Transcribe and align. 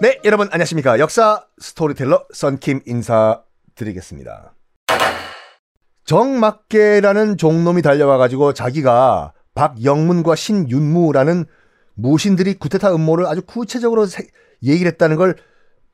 네, 0.00 0.20
여러분 0.24 0.48
안녕하십니까. 0.50 0.98
역사 0.98 1.46
스토리텔러 1.58 2.26
썬킴 2.32 2.82
인사드리겠습니다. 2.86 4.54
정막계라는 6.04 7.36
종놈이 7.36 7.82
달려와가지고 7.82 8.52
자기가 8.52 9.32
박영문과 9.54 10.36
신윤무라는 10.36 11.46
무신들이 11.94 12.54
구테타 12.58 12.94
음모를 12.94 13.26
아주 13.26 13.42
구체적으로 13.42 14.06
세, 14.06 14.26
얘기를 14.62 14.90
했다는 14.92 15.16
걸 15.16 15.34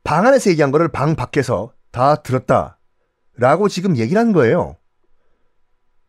방 0.04 0.26
안에서 0.26 0.50
얘기한 0.50 0.70
거를 0.70 0.88
방 0.88 1.14
밖에서 1.14 1.72
다 1.90 2.16
들었다. 2.16 2.78
라고 3.36 3.68
지금 3.68 3.96
얘기를 3.96 4.20
한 4.20 4.32
거예요. 4.32 4.76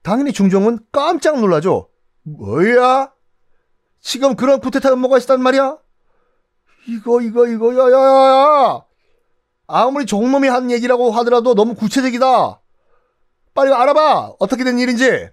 당연히 0.02 0.34
중종은 0.34 0.80
깜짝 0.92 1.40
놀라죠. 1.40 1.90
뭐야? 2.24 3.12
지금 4.02 4.36
그런 4.36 4.60
구테타 4.60 4.92
음모가 4.94 5.18
있었단 5.18 5.42
말이야? 5.42 5.78
이거, 6.88 7.22
이거, 7.22 7.48
이거, 7.48 7.74
야, 7.74 7.92
야, 7.92 7.98
야, 7.98 8.76
야! 8.76 8.82
아무리 9.68 10.06
종놈이 10.06 10.48
한 10.48 10.70
얘기라고 10.72 11.12
하더라도 11.12 11.56
너무 11.56 11.76
구체적이다. 11.76 12.60
빨리 13.54 13.74
알아봐. 13.74 14.34
어떻게 14.40 14.64
된 14.64 14.80
일인지. 14.80 15.30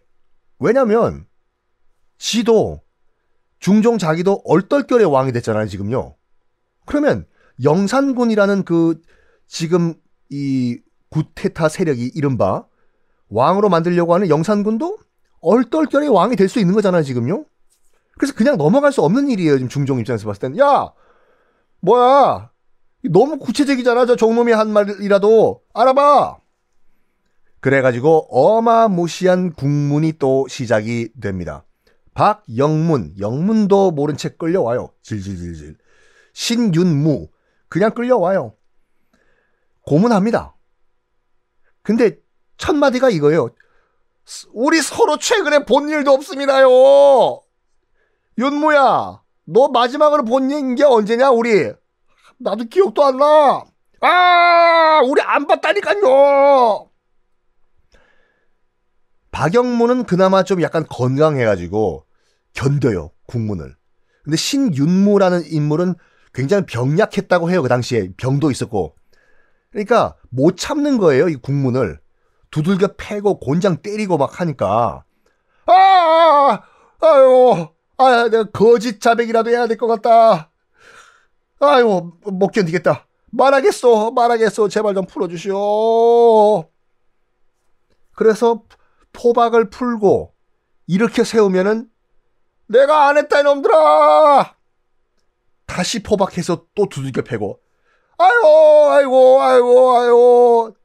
왜냐면, 0.58 1.26
지도, 2.18 2.80
중종 3.58 3.98
자기도 3.98 4.42
얼떨결에 4.44 5.04
왕이 5.04 5.32
됐잖아요, 5.32 5.66
지금요. 5.66 6.14
그러면, 6.86 7.26
영산군이라는 7.62 8.64
그, 8.64 9.00
지금, 9.46 9.94
이, 10.28 10.78
구테타 11.10 11.68
세력이 11.68 12.12
이른바, 12.14 12.64
왕으로 13.30 13.68
만들려고 13.68 14.14
하는 14.14 14.28
영산군도 14.28 14.98
얼떨결에 15.40 16.06
왕이 16.06 16.36
될 16.36 16.48
수 16.48 16.60
있는 16.60 16.74
거잖아요, 16.74 17.02
지금요. 17.02 17.44
그래서 18.18 18.34
그냥 18.34 18.56
넘어갈 18.56 18.92
수 18.92 19.02
없는 19.02 19.28
일이에요, 19.28 19.54
지금 19.56 19.68
중종 19.68 19.98
입장에서 19.98 20.26
봤을 20.26 20.40
땐. 20.40 20.58
야! 20.58 20.92
뭐야? 21.80 22.50
너무 23.10 23.38
구체적이잖아, 23.38 24.06
저 24.06 24.16
종놈이 24.16 24.52
한 24.52 24.72
말이라도. 24.72 25.62
알아봐! 25.74 26.38
그래가지고 27.60 28.28
어마무시한 28.30 29.52
국문이 29.52 30.14
또 30.18 30.46
시작이 30.48 31.10
됩니다. 31.20 31.64
박영문, 32.14 33.14
영문도 33.18 33.92
모른 33.92 34.16
채 34.16 34.30
끌려와요. 34.30 34.92
질질질질. 35.02 35.76
신윤무, 36.32 37.28
그냥 37.68 37.92
끌려와요. 37.92 38.54
고문합니다. 39.82 40.56
근데 41.82 42.18
첫 42.56 42.74
마디가 42.74 43.10
이거예요. 43.10 43.50
우리 44.52 44.80
서로 44.80 45.18
최근에 45.18 45.64
본 45.64 45.88
일도 45.88 46.12
없습니다요. 46.12 47.40
윤무야, 48.38 49.19
너 49.44 49.68
마지막으로 49.68 50.24
본 50.24 50.74
게 50.74 50.84
언제냐, 50.84 51.30
우리? 51.30 51.72
나도 52.38 52.64
기억도 52.64 53.04
안 53.04 53.16
나. 53.18 53.64
아, 54.00 55.00
우리 55.04 55.20
안 55.20 55.46
봤다니까요. 55.46 56.88
박영문은 59.30 60.04
그나마 60.04 60.42
좀 60.42 60.62
약간 60.62 60.86
건강해가지고 60.88 62.04
견뎌요, 62.52 63.10
국문을. 63.26 63.76
근데 64.24 64.36
신윤무라는 64.36 65.44
인물은 65.46 65.94
굉장히 66.34 66.64
병약했다고 66.66 67.50
해요, 67.50 67.62
그 67.62 67.68
당시에. 67.68 68.10
병도 68.16 68.50
있었고. 68.50 68.96
그러니까 69.70 70.16
못 70.30 70.56
참는 70.56 70.98
거예요, 70.98 71.28
이 71.28 71.36
국문을. 71.36 72.00
두들겨 72.50 72.94
패고 72.96 73.38
곤장 73.38 73.76
때리고 73.82 74.18
막 74.18 74.40
하니까. 74.40 75.04
아, 75.66 75.72
아, 75.72 76.62
아유, 77.00 77.68
아, 78.00 78.28
내가 78.28 78.44
거짓 78.50 79.00
자백이라도 79.00 79.50
해야 79.50 79.66
될 79.66 79.76
것 79.76 79.86
같다. 79.86 80.50
아유, 81.60 82.12
못 82.24 82.48
견디겠다. 82.48 83.06
말하겠소, 83.30 84.12
말하겠소. 84.12 84.68
제발 84.68 84.94
좀 84.94 85.04
풀어주시오. 85.06 86.64
그래서 88.16 88.62
포박을 89.12 89.70
풀고 89.70 90.34
이렇게 90.86 91.24
세우면은 91.24 91.88
내가 92.66 93.08
안 93.08 93.18
했다 93.18 93.40
이놈들아 93.40 94.54
다시 95.66 96.02
포박해서 96.02 96.66
또 96.74 96.88
두들겨 96.88 97.22
패고 97.22 97.60
아이고 98.18 98.90
아이고 98.90 99.42
아이고 99.42 99.98
아이고 99.98 100.76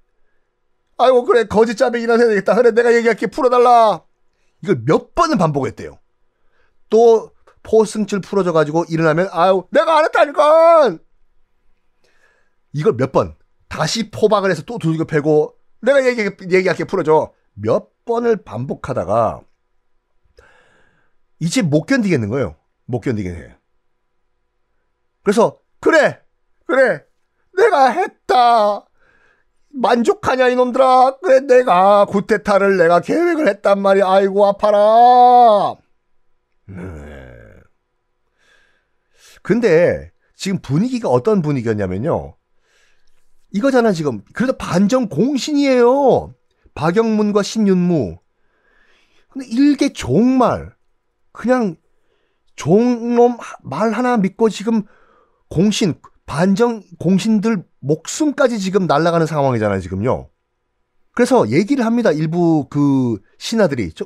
아이고 0.97 1.25
그래 1.25 1.43
거짓 1.45 1.75
짜배기나 1.75 2.17
해야 2.17 2.27
되겠다 2.27 2.55
그래 2.55 2.71
내가 2.71 2.93
얘기할게 2.95 3.27
풀어달라 3.27 4.03
이걸 4.63 4.81
몇 4.85 5.13
번을 5.13 5.37
반복했대요 5.37 5.99
또 6.95 7.31
포승줄 7.63 8.21
풀어져 8.21 8.53
가지고 8.53 8.85
일어나면 8.87 9.27
아유 9.33 9.65
내가 9.69 9.97
안 9.97 10.05
했다니까 10.05 10.97
이걸 12.71 12.93
몇 12.93 13.11
번 13.11 13.35
다시 13.67 14.09
포박을 14.11 14.49
해서 14.49 14.63
또 14.65 14.77
두들겨 14.77 15.03
패고 15.03 15.57
내가 15.81 16.05
얘기, 16.05 16.21
얘기할게 16.49 16.85
풀어줘 16.85 17.33
몇 17.53 18.05
번을 18.05 18.43
반복하다가 18.45 19.41
이제 21.39 21.61
못 21.61 21.85
견디겠는 21.85 22.29
거예요. 22.29 22.55
못 22.85 23.01
견디겠네. 23.01 23.57
그래서 25.23 25.59
그래 25.81 26.21
그래 26.65 27.03
내가 27.57 27.89
했다. 27.89 28.85
만족하냐 29.73 30.47
이놈들아 30.47 31.17
그래 31.21 31.41
내가 31.41 32.05
구테타를 32.05 32.77
내가 32.77 33.01
계획을 33.01 33.49
했단 33.49 33.81
말이야 33.81 34.07
아이고 34.07 34.45
아파라 34.45 35.75
네. 36.67 36.83
근데 39.41 40.11
지금 40.35 40.59
분위기가 40.59 41.09
어떤 41.09 41.41
분위기였냐면요 41.41 42.35
이거잖아 43.51 43.91
지금 43.91 44.21
그래도 44.33 44.57
반정 44.57 45.07
공신이에요 45.09 46.33
박영문과 46.75 47.41
신윤무. 47.41 48.17
근데 49.29 49.47
일개 49.47 49.91
종말. 49.91 50.75
그냥 51.31 51.75
종놈 52.55 53.37
말 53.63 53.91
하나 53.91 54.15
믿고 54.17 54.49
지금 54.49 54.83
공신, 55.49 55.95
반정 56.25 56.83
공신들 56.99 57.65
목숨까지 57.79 58.59
지금 58.59 58.87
날아가는 58.87 59.25
상황이잖아요, 59.25 59.79
지금요. 59.81 60.29
그래서 61.15 61.49
얘기를 61.49 61.85
합니다. 61.85 62.11
일부 62.11 62.67
그 62.69 63.17
신하들이. 63.37 63.93
저, 63.93 64.05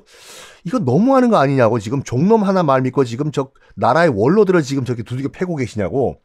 이거 0.63 0.77
너무하는 0.77 1.29
거 1.31 1.37
아니냐고. 1.37 1.79
지금 1.79 2.03
종놈 2.03 2.43
하나 2.43 2.61
말 2.61 2.83
믿고 2.83 3.03
지금 3.03 3.31
저 3.31 3.51
나라의 3.75 4.11
원로들을 4.15 4.61
지금 4.61 4.85
저기 4.85 5.03
두들겨 5.03 5.29
패고 5.29 5.55
계시냐고. 5.55 6.21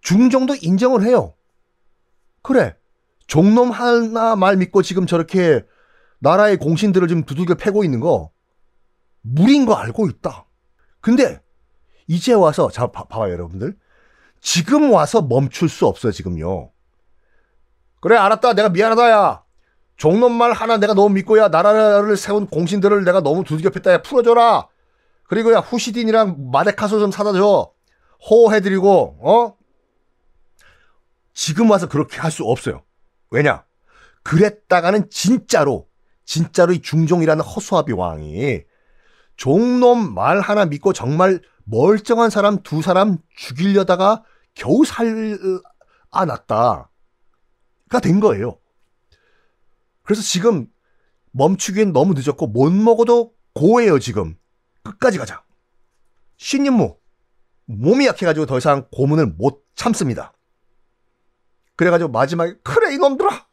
중정도 0.00 0.56
인정을 0.60 1.04
해요. 1.04 1.34
그래. 2.42 2.76
종놈 3.26 3.70
하나 3.70 4.36
말 4.36 4.56
믿고 4.56 4.82
지금 4.82 5.06
저렇게 5.06 5.62
나라의 6.20 6.56
공신들을 6.56 7.06
지금 7.06 7.24
두들겨 7.24 7.56
패고 7.56 7.84
있는 7.84 8.00
거 8.00 8.30
무리인 9.20 9.66
거 9.66 9.74
알고 9.74 10.08
있다. 10.08 10.46
근데 11.02 11.42
이제 12.06 12.32
와서 12.32 12.70
자 12.70 12.86
봐, 12.86 13.04
봐요 13.04 13.30
여러분들. 13.30 13.76
지금 14.40 14.90
와서 14.92 15.20
멈출 15.20 15.68
수 15.68 15.86
없어 15.86 16.10
지금요. 16.10 16.72
그래 18.00 18.16
알았다 18.16 18.54
내가 18.54 18.70
미안하다 18.70 19.10
야. 19.10 19.47
종놈 19.98 20.32
말 20.32 20.52
하나 20.52 20.78
내가 20.78 20.94
너무 20.94 21.10
믿고 21.10 21.38
야 21.38 21.48
나라를 21.48 22.16
세운 22.16 22.46
공신들을 22.46 23.04
내가 23.04 23.20
너무 23.20 23.44
두들겨 23.44 23.70
팼다 23.70 23.92
야 23.92 24.00
풀어줘라. 24.00 24.68
그리고 25.24 25.52
야 25.52 25.58
후시딘이랑 25.58 26.50
마데카소 26.52 27.00
좀 27.00 27.10
사다 27.10 27.32
줘. 27.32 27.72
호해드리고 28.30 29.18
어? 29.20 29.56
지금 31.34 31.70
와서 31.70 31.88
그렇게 31.88 32.18
할 32.18 32.30
수 32.30 32.44
없어요. 32.44 32.82
왜냐? 33.30 33.64
그랬다가는 34.22 35.10
진짜로 35.10 35.88
진짜로 36.24 36.72
이 36.72 36.80
중종이라는 36.80 37.42
허수아비 37.44 37.92
왕이 37.92 38.62
종놈 39.36 40.14
말 40.14 40.40
하나 40.40 40.64
믿고 40.64 40.92
정말 40.92 41.40
멀쩡한 41.64 42.30
사람 42.30 42.62
두 42.62 42.82
사람 42.82 43.18
죽이려다가 43.36 44.22
겨우 44.54 44.84
살아났다가 46.12 46.88
된 48.02 48.20
거예요. 48.20 48.58
그래서 50.08 50.22
지금 50.22 50.66
멈추기엔 51.32 51.92
너무 51.92 52.14
늦었고 52.14 52.46
못 52.46 52.72
먹어도 52.72 53.34
고해요 53.52 53.98
지금 53.98 54.38
끝까지 54.82 55.18
가자. 55.18 55.44
신임무 56.38 56.98
몸이 57.66 58.06
약해가지고 58.06 58.46
더 58.46 58.56
이상 58.56 58.88
고문을 58.90 59.26
못 59.26 59.66
참습니다. 59.74 60.32
그래가지고 61.76 62.10
마지막에 62.10 62.54
그래 62.64 62.94
이놈들아 62.94 63.48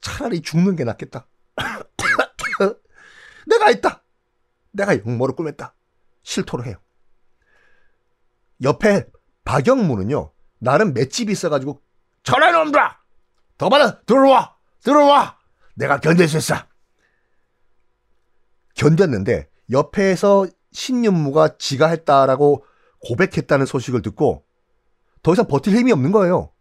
차라리 0.00 0.40
죽는 0.40 0.76
게 0.76 0.84
낫겠다. 0.84 1.26
내가 3.48 3.70
있다. 3.70 4.04
내가 4.70 4.96
역모를 4.96 5.34
꾸몄다. 5.34 5.74
실토를 6.22 6.66
해요. 6.66 6.76
옆에 8.62 9.04
박영무는요. 9.42 10.32
나름 10.60 10.92
맷집이 10.92 11.32
있어가지고 11.32 11.82
저래 12.22 12.52
놈들아 12.52 13.00
더 13.56 13.68
받아 13.68 14.00
들어와 14.02 14.57
들어와 14.82 15.38
내가 15.74 16.00
견딜 16.00 16.28
수 16.28 16.38
있어. 16.38 16.54
견뎠는데 18.74 19.48
옆에서 19.70 20.46
신윤무가 20.72 21.58
지가 21.58 21.88
했다라고 21.88 22.64
고백했다는 23.00 23.66
소식을 23.66 24.02
듣고 24.02 24.44
더 25.22 25.32
이상 25.32 25.46
버틸 25.46 25.74
힘이 25.76 25.92
없는 25.92 26.12
거예요. 26.12 26.52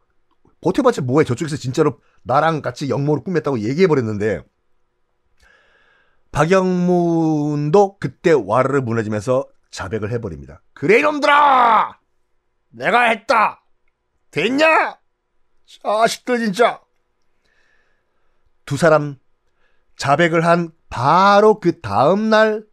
버텨봤자 0.62 1.02
뭐해. 1.04 1.24
저쪽에서 1.26 1.56
진짜로 1.56 2.00
나랑 2.24 2.62
같이 2.62 2.90
역모를 2.90 3.24
꾸몄다고 3.24 3.60
얘기해버렸는데, 3.60 4.42
박영문도 6.32 8.00
그때 8.00 8.32
와르르 8.32 8.82
무너지면서 8.82 9.48
자백을 9.72 10.12
해버립니다. 10.12 10.62
그래, 10.74 11.00
이놈들아! 11.00 12.00
내가 12.70 13.04
했다! 13.04 13.64
됐냐? 14.32 15.00
자식들 15.66 16.40
진짜! 16.40 16.82
두 18.68 18.76
사람 18.78 19.16
자백을 19.96 20.46
한 20.46 20.72
바로 20.90 21.60
그 21.60 21.80
다음 21.80 22.30
날 22.30 22.68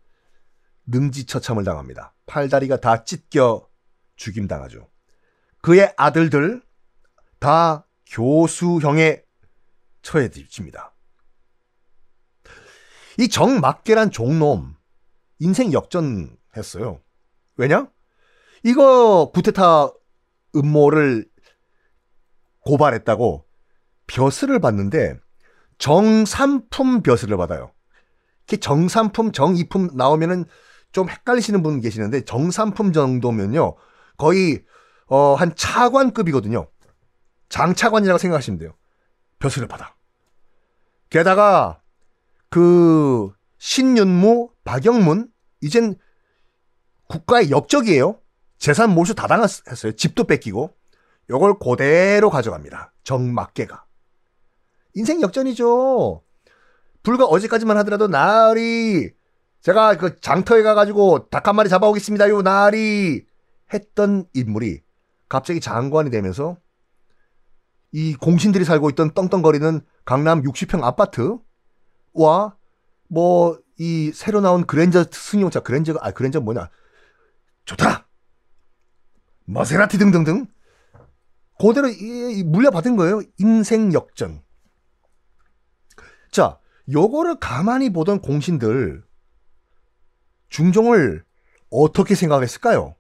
능지처참을 0.86 1.64
당합니다. 1.64 2.14
팔다리가 2.26 2.80
다 2.80 3.04
찢겨 3.04 3.66
죽임 4.16 4.46
당하죠. 4.48 4.90
그의 5.62 5.94
아들들 5.96 6.62
다 7.38 7.86
교수형에 8.06 9.22
처해집니다. 10.02 10.94
이 13.18 13.28
정막계란 13.28 14.10
종놈 14.10 14.74
인생 15.38 15.72
역전했어요. 15.72 17.00
왜냐? 17.56 17.88
이거 18.64 19.30
구테타 19.32 19.92
음모를 20.56 21.30
고발했다고 22.60 23.46
벼슬을 24.08 24.58
받는데 24.58 25.23
정삼품 25.78 27.02
벼슬을 27.02 27.36
받아요. 27.36 27.72
이렇게 28.46 28.58
정삼품, 28.58 29.32
정이품 29.32 29.90
나오면은 29.94 30.44
좀 30.92 31.08
헷갈리시는 31.08 31.62
분 31.62 31.80
계시는데 31.80 32.24
정삼품 32.24 32.92
정도면요 32.92 33.74
거의 34.16 34.64
어, 35.06 35.34
한 35.34 35.54
차관급이거든요. 35.54 36.68
장차관이라고 37.48 38.18
생각하시면 38.18 38.58
돼요. 38.58 38.74
벼슬을 39.38 39.68
받아. 39.68 39.94
게다가 41.10 41.80
그 42.48 43.32
신윤무, 43.58 44.50
박영문 44.64 45.28
이젠 45.60 45.96
국가의 47.08 47.50
역적이에요. 47.50 48.20
재산 48.58 48.90
몰수 48.90 49.14
다 49.14 49.26
당했어요. 49.26 49.92
집도 49.92 50.24
뺏기고 50.24 50.74
요걸 51.30 51.58
그대로 51.58 52.30
가져갑니다. 52.30 52.92
정막계가. 53.04 53.84
인생 54.94 55.20
역전이죠. 55.22 56.22
불과 57.02 57.24
어제까지만 57.24 57.76
하더라도 57.78 58.08
나리 58.08 59.10
제가 59.60 59.96
그 59.96 60.20
장터에 60.20 60.62
가가지고 60.62 61.28
닭 61.30 61.48
한 61.48 61.56
마리 61.56 61.68
잡아오겠습니다. 61.68 62.28
요 62.30 62.42
나리 62.42 63.26
했던 63.72 64.26
인물이 64.34 64.80
갑자기 65.28 65.60
장관이 65.60 66.10
되면서 66.10 66.56
이 67.92 68.14
공신들이 68.14 68.64
살고 68.64 68.90
있던 68.90 69.12
떵떵거리는 69.14 69.80
강남 70.04 70.42
60평 70.42 70.82
아파트와 70.82 72.56
뭐 73.08 73.64
이 73.78 74.12
새로 74.14 74.40
나온 74.40 74.64
그랜저 74.66 75.04
승용차 75.10 75.60
그랜저가 75.60 76.06
아 76.06 76.12
그랜저 76.12 76.40
뭐냐. 76.40 76.70
좋다. 77.64 78.06
마세라티 79.46 79.98
등등등. 79.98 80.46
그대로 81.58 81.88
이, 81.88 82.38
이 82.38 82.42
물려받은 82.44 82.96
거예요. 82.96 83.22
인생 83.38 83.92
역전 83.92 84.42
자 86.34 86.58
요거를 86.90 87.38
가만히 87.38 87.92
보던 87.92 88.20
공신들 88.20 89.04
중종을 90.48 91.24
어떻게 91.70 92.16
생각했을까요? 92.16 92.96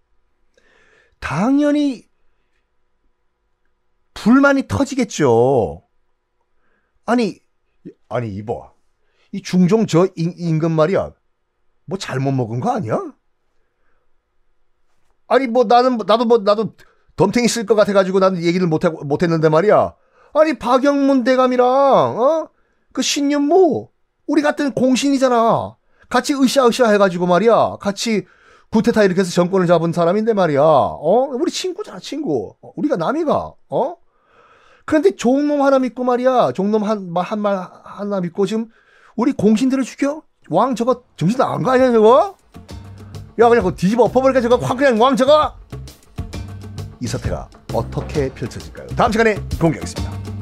당연히 1.18 2.08
불만이 4.14 4.68
터지겠죠. 4.68 5.82
아니, 7.06 7.40
아니, 8.08 8.32
이봐. 8.36 8.72
이 9.32 9.42
중종 9.42 9.86
저 9.86 10.06
임, 10.14 10.32
임금 10.36 10.70
말이야. 10.70 11.12
뭐 11.86 11.98
잘못 11.98 12.30
먹은 12.30 12.60
거 12.60 12.70
아니야? 12.70 13.00
아니, 15.26 15.48
뭐 15.48 15.64
나는, 15.64 15.98
나도 16.06 16.24
뭐, 16.24 16.38
나도 16.38 16.76
덤탱이 17.16 17.48
쓸 17.48 17.66
것 17.66 17.74
같아 17.74 17.92
가지고 17.92 18.20
나는 18.20 18.44
얘기를 18.44 18.68
못하, 18.68 18.90
못했는데 18.90 19.48
말이야. 19.48 19.96
아니, 20.34 20.56
박영문 20.56 21.24
대감이랑, 21.24 21.66
어? 21.66 22.53
그 22.94 23.02
신윤무, 23.02 23.88
우리 24.28 24.40
같은 24.40 24.72
공신이잖아. 24.72 25.76
같이 26.08 26.32
으쌰으쌰 26.32 26.88
해가지고 26.92 27.26
말이야. 27.26 27.76
같이 27.80 28.24
구테타 28.70 29.02
이렇게 29.02 29.20
해서 29.20 29.32
정권을 29.32 29.66
잡은 29.66 29.92
사람인데 29.92 30.32
말이야. 30.32 30.62
어? 30.62 31.28
우리 31.32 31.50
친구잖아, 31.50 31.98
친구. 31.98 32.54
우리가 32.76 32.96
남이가, 32.96 33.52
어? 33.68 33.96
그런데 34.86 35.16
종놈 35.16 35.62
하나 35.62 35.78
믿고 35.80 36.04
말이야. 36.04 36.52
종놈 36.52 36.84
한, 36.84 37.10
한 37.16 37.38
말 37.40 37.68
하나 37.82 38.20
믿고 38.20 38.46
지금 38.46 38.68
우리 39.16 39.32
공신들을 39.32 39.82
죽여? 39.82 40.22
왕 40.50 40.74
저거 40.76 41.02
정신 41.16 41.36
나간 41.38 41.62
거 41.64 41.72
아니야, 41.72 41.90
저거? 41.90 42.36
야, 43.40 43.48
그냥 43.48 43.64
그거 43.64 43.74
뒤집어 43.74 44.04
엎어버리까 44.04 44.40
저거 44.40 44.56
확 44.56 44.76
그냥 44.76 45.00
왕 45.02 45.16
저거! 45.16 45.52
이 47.00 47.06
사태가 47.08 47.48
어떻게 47.72 48.28
펼쳐질까요? 48.32 48.86
다음 48.88 49.10
시간에 49.10 49.34
공개하겠습니다. 49.60 50.33